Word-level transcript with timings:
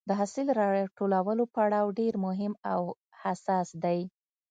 د 0.07 0.09
حاصل 0.19 0.47
راټولولو 0.59 1.43
پړاو 1.55 1.95
ډېر 1.99 2.13
مهم 2.25 2.53
او 2.73 2.81
حساس 3.21 3.67
دی. 3.83 3.99